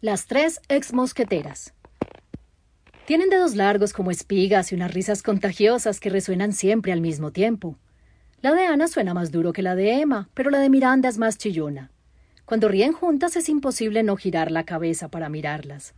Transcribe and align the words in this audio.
Las 0.00 0.26
tres 0.26 0.60
ex 0.68 0.92
mosqueteras. 0.92 1.74
Tienen 3.04 3.30
dedos 3.30 3.56
largos 3.56 3.92
como 3.92 4.12
espigas 4.12 4.70
y 4.70 4.76
unas 4.76 4.94
risas 4.94 5.24
contagiosas 5.24 5.98
que 5.98 6.08
resuenan 6.08 6.52
siempre 6.52 6.92
al 6.92 7.00
mismo 7.00 7.32
tiempo. 7.32 7.76
La 8.40 8.54
de 8.54 8.64
Ana 8.64 8.86
suena 8.86 9.12
más 9.12 9.32
duro 9.32 9.52
que 9.52 9.60
la 9.60 9.74
de 9.74 10.00
Emma, 10.00 10.28
pero 10.34 10.50
la 10.50 10.60
de 10.60 10.70
Miranda 10.70 11.08
es 11.08 11.18
más 11.18 11.36
chillona. 11.36 11.90
Cuando 12.44 12.68
ríen 12.68 12.92
juntas 12.92 13.34
es 13.34 13.48
imposible 13.48 14.04
no 14.04 14.14
girar 14.14 14.52
la 14.52 14.62
cabeza 14.62 15.08
para 15.08 15.28
mirarlas. 15.28 15.94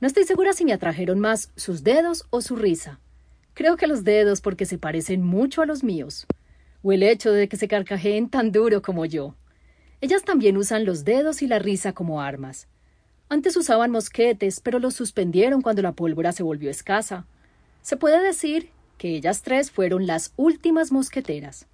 No 0.00 0.08
estoy 0.08 0.24
segura 0.24 0.52
si 0.52 0.64
me 0.64 0.72
atrajeron 0.72 1.20
más 1.20 1.52
sus 1.54 1.84
dedos 1.84 2.26
o 2.30 2.40
su 2.40 2.56
risa. 2.56 2.98
Creo 3.54 3.76
que 3.76 3.86
los 3.86 4.02
dedos 4.02 4.40
porque 4.40 4.66
se 4.66 4.76
parecen 4.76 5.22
mucho 5.22 5.62
a 5.62 5.66
los 5.66 5.84
míos. 5.84 6.26
O 6.82 6.90
el 6.90 7.04
hecho 7.04 7.30
de 7.30 7.48
que 7.48 7.56
se 7.56 7.68
carcajeen 7.68 8.28
tan 8.28 8.50
duro 8.50 8.82
como 8.82 9.04
yo. 9.04 9.36
Ellas 10.00 10.24
también 10.24 10.56
usan 10.56 10.84
los 10.84 11.04
dedos 11.04 11.42
y 11.42 11.46
la 11.46 11.60
risa 11.60 11.92
como 11.92 12.20
armas. 12.20 12.66
Antes 13.28 13.56
usaban 13.56 13.90
mosquetes, 13.90 14.60
pero 14.60 14.78
los 14.78 14.94
suspendieron 14.94 15.60
cuando 15.60 15.82
la 15.82 15.92
pólvora 15.92 16.30
se 16.30 16.44
volvió 16.44 16.70
escasa. 16.70 17.26
Se 17.82 17.96
puede 17.96 18.22
decir 18.22 18.70
que 18.98 19.16
ellas 19.16 19.42
tres 19.42 19.72
fueron 19.72 20.06
las 20.06 20.32
últimas 20.36 20.92
mosqueteras. 20.92 21.66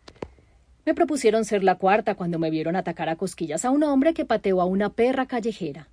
Me 0.86 0.94
propusieron 0.94 1.44
ser 1.44 1.62
la 1.62 1.77
cuarta 1.77 2.14
cuando 2.14 2.39
me 2.39 2.50
vieron 2.50 2.75
atacar 2.75 3.09
a 3.09 3.17
cosquillas 3.17 3.64
a 3.64 3.70
un 3.70 3.83
hombre 3.83 4.14
que 4.14 4.25
pateó 4.25 4.62
a 4.62 4.64
una 4.64 4.91
perra 4.91 5.27
callejera. 5.27 5.89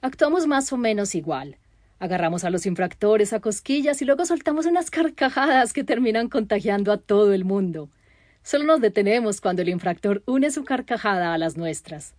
Actuamos 0.00 0.46
más 0.46 0.72
o 0.72 0.76
menos 0.76 1.14
igual. 1.14 1.56
Agarramos 1.98 2.44
a 2.44 2.50
los 2.50 2.64
infractores 2.64 3.32
a 3.32 3.40
cosquillas 3.40 4.00
y 4.00 4.04
luego 4.04 4.24
soltamos 4.24 4.66
unas 4.66 4.90
carcajadas 4.90 5.72
que 5.72 5.84
terminan 5.84 6.28
contagiando 6.28 6.92
a 6.92 6.98
todo 6.98 7.32
el 7.32 7.44
mundo. 7.44 7.88
Solo 8.44 8.64
nos 8.64 8.80
detenemos 8.80 9.40
cuando 9.40 9.62
el 9.62 9.70
infractor 9.70 10.22
une 10.26 10.50
su 10.50 10.64
carcajada 10.64 11.34
a 11.34 11.38
las 11.38 11.56
nuestras. 11.56 12.14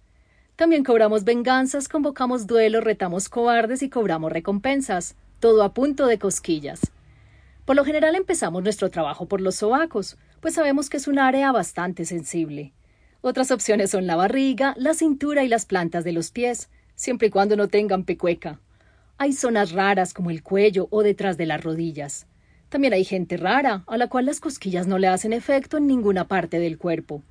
También 0.55 0.85
cobramos 0.85 1.25
venganzas, 1.25 1.89
convocamos 1.89 2.47
duelos, 2.47 2.83
retamos 2.83 3.27
cobardes 3.27 3.81
y 3.83 3.89
cobramos 3.89 4.31
recompensas, 4.31 5.15
todo 5.41 5.63
a 5.63 5.73
punto 5.73 6.07
de 6.07 6.17
cosquillas. 6.17 6.91
Por 7.65 7.75
lo 7.75 7.83
general 7.83 8.15
empezamos 8.15 8.63
nuestro 8.63 8.89
trabajo 8.89 9.25
por 9.27 9.41
los 9.41 9.55
sobacos, 9.55 10.17
pues 10.39 10.53
sabemos 10.53 10.89
que 10.89 10.97
es 10.97 11.07
un 11.09 11.19
área 11.19 11.51
bastante 11.51 12.05
sensible. 12.05 12.71
Otras 13.19 13.51
opciones 13.51 13.89
son 13.89 14.07
la 14.07 14.15
barriga, 14.15 14.75
la 14.77 14.93
cintura 14.93 15.43
y 15.43 15.49
las 15.49 15.65
plantas 15.65 16.05
de 16.05 16.13
los 16.13 16.31
pies, 16.31 16.69
siempre 16.95 17.27
y 17.27 17.31
cuando 17.31 17.57
no 17.57 17.67
tengan 17.67 18.05
pecueca. 18.05 18.61
Hay 19.17 19.33
zonas 19.33 19.73
raras 19.73 20.13
como 20.13 20.29
el 20.29 20.41
cuello 20.41 20.87
o 20.89 21.03
detrás 21.03 21.35
de 21.35 21.47
las 21.47 21.63
rodillas. 21.63 22.27
También 22.69 22.93
hay 22.93 23.03
gente 23.03 23.35
rara, 23.35 23.83
a 23.87 23.97
la 23.97 24.07
cual 24.07 24.25
las 24.25 24.39
cosquillas 24.39 24.87
no 24.87 24.99
le 24.99 25.07
hacen 25.07 25.33
efecto 25.33 25.77
en 25.77 25.87
ninguna 25.87 26.27
parte 26.27 26.59
del 26.59 26.77
cuerpo. 26.77 27.23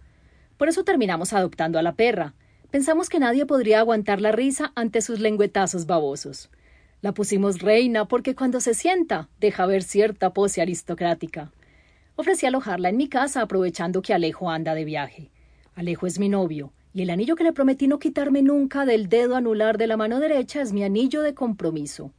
Por 0.58 0.69
eso 0.69 0.84
terminamos 0.84 1.33
adoptando 1.33 1.78
a 1.78 1.83
la 1.83 1.95
perra, 1.95 2.34
Pensamos 2.75 3.08
que 3.08 3.20
nadie 3.20 3.47
podría 3.47 3.78
aguantar 3.78 4.20
la 4.20 4.33
risa 4.33 4.72
ante 4.75 5.00
sus 5.00 5.20
lengüetazos 5.20 5.86
babosos. 5.86 6.50
La 7.03 7.14
pusimos 7.14 7.61
reina 7.61 8.08
porque 8.08 8.34
cuando 8.34 8.58
se 8.58 8.75
sienta 8.75 9.28
deja 9.39 9.64
ver 9.67 9.84
cierta 9.84 10.33
pose 10.33 10.61
aristocrática. 10.61 11.52
Ofrecí 12.17 12.46
alojarla 12.46 12.89
en 12.89 12.96
mi 12.96 13.08
casa 13.08 13.42
aprovechando 13.42 14.02
que 14.02 14.13
Alejo 14.13 14.51
anda 14.51 14.74
de 14.74 14.84
viaje. 14.84 15.30
Alejo 15.77 16.08
es 16.08 16.18
mi 16.18 16.29
novio, 16.29 16.73
y 16.92 17.02
el 17.02 17.11
anillo 17.11 17.36
que 17.36 17.45
le 17.45 17.52
prometí 17.52 17.86
no 17.86 18.01
quitarme 18.01 18.42
nunca 18.42 18.84
del 18.84 19.08
dedo 19.08 19.36
anular 19.36 19.79
de 19.79 19.86
la 19.86 19.96
mano 19.96 20.18
derecha 20.18 20.61
es 20.61 20.73
mi 20.73 20.83
anillo 20.83 21.23
de 21.23 21.33
compromiso. 21.33 22.11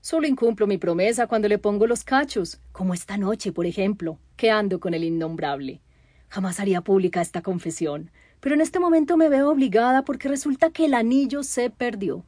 Solo 0.00 0.28
incumplo 0.28 0.68
mi 0.68 0.78
promesa 0.78 1.26
cuando 1.26 1.48
le 1.48 1.58
pongo 1.58 1.88
los 1.88 2.04
cachos, 2.04 2.60
como 2.70 2.94
esta 2.94 3.16
noche, 3.16 3.50
por 3.50 3.66
ejemplo, 3.66 4.20
que 4.36 4.52
ando 4.52 4.78
con 4.78 4.94
el 4.94 5.02
innombrable. 5.02 5.80
Jamás 6.28 6.60
haría 6.60 6.82
pública 6.82 7.20
esta 7.20 7.42
confesión, 7.42 8.12
pero 8.40 8.54
en 8.54 8.60
este 8.60 8.78
momento 8.78 9.16
me 9.16 9.28
veo 9.28 9.50
obligada 9.50 10.02
porque 10.02 10.28
resulta 10.28 10.70
que 10.70 10.84
el 10.86 10.94
anillo 10.94 11.42
se 11.42 11.70
perdió. 11.70 12.24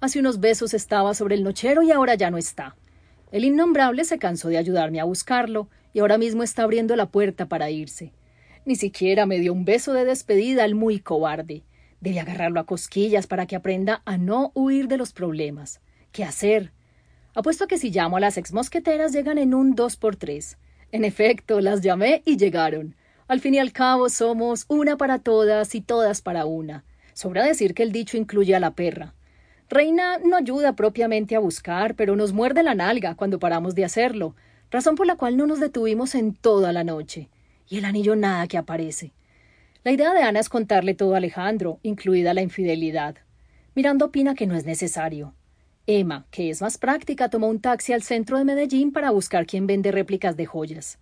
Hace 0.00 0.20
unos 0.20 0.40
besos 0.40 0.74
estaba 0.74 1.14
sobre 1.14 1.34
el 1.34 1.42
nochero 1.42 1.82
y 1.82 1.90
ahora 1.90 2.14
ya 2.14 2.30
no 2.30 2.38
está. 2.38 2.76
El 3.32 3.44
innombrable 3.44 4.04
se 4.04 4.18
cansó 4.18 4.48
de 4.48 4.58
ayudarme 4.58 5.00
a 5.00 5.04
buscarlo 5.04 5.68
y 5.92 6.00
ahora 6.00 6.18
mismo 6.18 6.42
está 6.42 6.62
abriendo 6.62 6.96
la 6.96 7.06
puerta 7.06 7.46
para 7.46 7.70
irse. 7.70 8.12
Ni 8.64 8.76
siquiera 8.76 9.26
me 9.26 9.38
dio 9.38 9.52
un 9.52 9.64
beso 9.64 9.92
de 9.92 10.04
despedida 10.04 10.64
al 10.64 10.74
muy 10.74 11.00
cobarde. 11.00 11.64
Debe 12.00 12.20
agarrarlo 12.20 12.60
a 12.60 12.66
cosquillas 12.66 13.26
para 13.26 13.46
que 13.46 13.56
aprenda 13.56 14.02
a 14.04 14.18
no 14.18 14.52
huir 14.54 14.88
de 14.88 14.98
los 14.98 15.12
problemas. 15.12 15.80
¿Qué 16.12 16.24
hacer? 16.24 16.72
Apuesto 17.34 17.64
a 17.64 17.66
que 17.66 17.78
si 17.78 17.90
llamo 17.90 18.16
a 18.16 18.20
las 18.20 18.36
ex 18.36 18.52
mosqueteras 18.52 19.12
llegan 19.12 19.38
en 19.38 19.54
un 19.54 19.74
dos 19.74 19.96
por 19.96 20.16
tres. 20.16 20.58
En 20.92 21.04
efecto, 21.04 21.60
las 21.60 21.80
llamé 21.82 22.22
y 22.24 22.36
llegaron. 22.36 22.94
Al 23.28 23.40
fin 23.40 23.52
y 23.52 23.58
al 23.58 23.72
cabo 23.72 24.08
somos 24.08 24.64
una 24.68 24.96
para 24.96 25.18
todas 25.18 25.74
y 25.74 25.82
todas 25.82 26.22
para 26.22 26.46
una. 26.46 26.84
Sobra 27.12 27.44
decir 27.44 27.74
que 27.74 27.82
el 27.82 27.92
dicho 27.92 28.16
incluye 28.16 28.56
a 28.56 28.60
la 28.60 28.70
perra. 28.70 29.12
Reina 29.68 30.16
no 30.16 30.34
ayuda 30.34 30.74
propiamente 30.74 31.36
a 31.36 31.38
buscar, 31.38 31.94
pero 31.94 32.16
nos 32.16 32.32
muerde 32.32 32.62
la 32.62 32.74
nalga 32.74 33.16
cuando 33.16 33.38
paramos 33.38 33.74
de 33.74 33.84
hacerlo, 33.84 34.34
razón 34.70 34.94
por 34.94 35.06
la 35.06 35.16
cual 35.16 35.36
no 35.36 35.46
nos 35.46 35.60
detuvimos 35.60 36.14
en 36.14 36.32
toda 36.32 36.72
la 36.72 36.84
noche. 36.84 37.28
Y 37.68 37.76
el 37.76 37.84
anillo 37.84 38.16
nada 38.16 38.46
que 38.46 38.56
aparece. 38.56 39.12
La 39.84 39.92
idea 39.92 40.14
de 40.14 40.22
Ana 40.22 40.40
es 40.40 40.48
contarle 40.48 40.94
todo 40.94 41.12
a 41.12 41.18
Alejandro, 41.18 41.80
incluida 41.82 42.32
la 42.32 42.40
infidelidad. 42.40 43.16
Mirando 43.74 44.06
opina 44.06 44.34
que 44.34 44.46
no 44.46 44.54
es 44.54 44.64
necesario. 44.64 45.34
Emma, 45.86 46.26
que 46.30 46.48
es 46.48 46.62
más 46.62 46.78
práctica, 46.78 47.28
tomó 47.28 47.48
un 47.48 47.60
taxi 47.60 47.92
al 47.92 48.02
centro 48.02 48.38
de 48.38 48.44
Medellín 48.44 48.90
para 48.90 49.10
buscar 49.10 49.44
quien 49.44 49.66
vende 49.66 49.92
réplicas 49.92 50.34
de 50.38 50.46
joyas. 50.46 50.98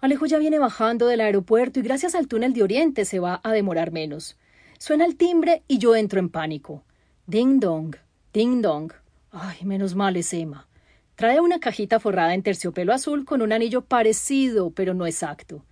Alejo 0.00 0.26
ya 0.26 0.38
viene 0.38 0.60
bajando 0.60 1.08
del 1.08 1.20
aeropuerto 1.20 1.80
y 1.80 1.82
gracias 1.82 2.14
al 2.14 2.28
túnel 2.28 2.52
de 2.52 2.62
Oriente 2.62 3.04
se 3.04 3.18
va 3.18 3.40
a 3.42 3.52
demorar 3.52 3.90
menos. 3.90 4.38
Suena 4.78 5.04
el 5.04 5.16
timbre 5.16 5.64
y 5.66 5.78
yo 5.78 5.96
entro 5.96 6.20
en 6.20 6.28
pánico. 6.28 6.84
Ding 7.26 7.58
dong, 7.58 7.96
ding 8.32 8.62
dong. 8.62 8.92
Ay, 9.32 9.56
menos 9.64 9.96
mal 9.96 10.16
es 10.16 10.32
Emma. 10.32 10.68
Trae 11.16 11.40
una 11.40 11.58
cajita 11.58 11.98
forrada 11.98 12.32
en 12.34 12.44
terciopelo 12.44 12.92
azul 12.92 13.24
con 13.24 13.42
un 13.42 13.52
anillo 13.52 13.82
parecido, 13.82 14.70
pero 14.70 14.94
no 14.94 15.04
exacto. 15.04 15.64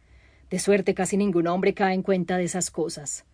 De 0.50 0.58
suerte 0.58 0.92
casi 0.92 1.16
ningún 1.16 1.46
hombre 1.46 1.72
cae 1.72 1.94
en 1.94 2.02
cuenta 2.02 2.36
de 2.36 2.44
esas 2.44 2.72
cosas. 2.72 3.24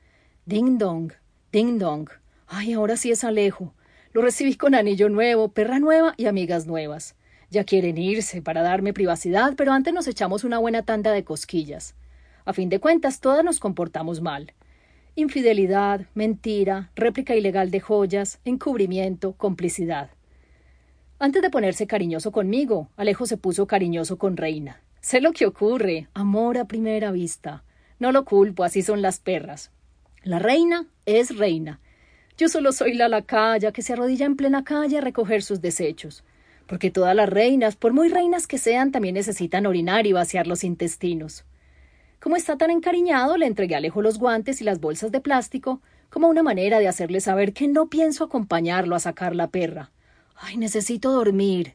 Ding 0.44 0.76
dong, 0.76 1.12
ding 1.52 1.78
dong. 1.78 2.10
Ay, 2.47 2.75
ahora 2.75 2.98
sí 2.98 3.10
es 3.10 3.25
Alejo. 3.25 3.72
Lo 4.12 4.20
recibí 4.20 4.56
con 4.56 4.75
anillo 4.75 5.08
nuevo, 5.08 5.52
perra 5.52 5.78
nueva 5.78 6.12
y 6.19 6.26
amigas 6.26 6.66
nuevas. 6.66 7.16
Ya 7.52 7.64
quieren 7.64 7.98
irse 7.98 8.40
para 8.40 8.62
darme 8.62 8.94
privacidad, 8.94 9.52
pero 9.58 9.72
antes 9.72 9.92
nos 9.92 10.06
echamos 10.06 10.42
una 10.42 10.56
buena 10.58 10.84
tanda 10.84 11.12
de 11.12 11.22
cosquillas. 11.22 11.94
A 12.46 12.54
fin 12.54 12.70
de 12.70 12.80
cuentas, 12.80 13.20
todas 13.20 13.44
nos 13.44 13.60
comportamos 13.60 14.22
mal. 14.22 14.54
Infidelidad, 15.16 16.06
mentira, 16.14 16.90
réplica 16.96 17.36
ilegal 17.36 17.70
de 17.70 17.80
joyas, 17.80 18.40
encubrimiento, 18.46 19.34
complicidad. 19.34 20.08
Antes 21.18 21.42
de 21.42 21.50
ponerse 21.50 21.86
cariñoso 21.86 22.32
conmigo, 22.32 22.88
Alejo 22.96 23.26
se 23.26 23.36
puso 23.36 23.66
cariñoso 23.66 24.16
con 24.16 24.38
Reina. 24.38 24.80
Sé 25.02 25.20
lo 25.20 25.32
que 25.32 25.44
ocurre, 25.44 26.08
amor 26.14 26.56
a 26.56 26.64
primera 26.64 27.12
vista. 27.12 27.64
No 27.98 28.12
lo 28.12 28.24
culpo, 28.24 28.64
así 28.64 28.80
son 28.80 29.02
las 29.02 29.20
perras. 29.20 29.70
La 30.22 30.38
reina 30.38 30.86
es 31.04 31.36
reina. 31.36 31.80
Yo 32.38 32.48
solo 32.48 32.72
soy 32.72 32.94
la 32.94 33.10
lacaya 33.10 33.72
que 33.72 33.82
se 33.82 33.93
arrodilla 33.93 34.25
en 34.25 34.37
plena 34.37 34.64
calle 34.64 34.96
a 34.96 35.02
recoger 35.02 35.43
sus 35.43 35.60
desechos 35.60 36.25
porque 36.67 36.91
todas 36.91 37.14
las 37.14 37.29
reinas, 37.29 37.76
por 37.76 37.93
muy 37.93 38.09
reinas 38.09 38.47
que 38.47 38.59
sean, 38.59 38.93
también 38.93 39.14
necesitan 39.14 39.67
orinar 39.67 40.06
y 40.06 40.12
vaciar 40.12 40.47
los 40.47 40.64
intestinos. 40.64 41.44
Como 42.20 42.37
está 42.37 42.56
tan 42.56 42.70
encariñado, 42.70 43.37
le 43.37 43.47
entregué 43.47 43.75
a 43.75 43.79
Alejo 43.79 44.00
los 44.00 44.19
guantes 44.19 44.61
y 44.61 44.64
las 44.64 44.81
bolsas 44.81 45.11
de 45.11 45.20
plástico, 45.20 45.81
como 46.09 46.29
una 46.29 46.43
manera 46.43 46.79
de 46.79 46.88
hacerle 46.88 47.20
saber 47.20 47.53
que 47.53 47.69
no 47.69 47.88
pienso 47.88 48.25
acompañarlo 48.25 48.94
a 48.94 49.00
sacar 49.00 49.35
la 49.35 49.49
perra. 49.49 49.91
Ay, 50.37 50.56
necesito 50.56 51.11
dormir. 51.11 51.75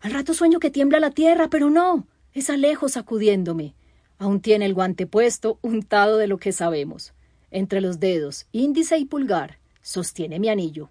Al 0.00 0.12
rato 0.12 0.32
sueño 0.32 0.60
que 0.60 0.70
tiembla 0.70 1.00
la 1.00 1.10
tierra, 1.10 1.48
pero 1.50 1.70
no. 1.70 2.06
Es 2.32 2.50
Alejo 2.50 2.88
sacudiéndome. 2.88 3.74
Aún 4.18 4.40
tiene 4.40 4.66
el 4.66 4.74
guante 4.74 5.06
puesto, 5.06 5.58
untado 5.60 6.18
de 6.18 6.28
lo 6.28 6.38
que 6.38 6.52
sabemos. 6.52 7.12
Entre 7.50 7.80
los 7.80 7.98
dedos, 7.98 8.46
índice 8.52 8.98
y 8.98 9.04
pulgar, 9.04 9.58
sostiene 9.82 10.38
mi 10.38 10.48
anillo. 10.48 10.90